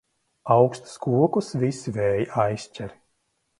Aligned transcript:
Augstus 0.55 0.93
kokus 1.03 1.51
visi 1.65 1.95
vēji 1.99 2.27
aizķer. 2.47 2.99